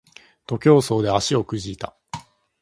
[0.47, 1.95] 徒競走で足をくじいた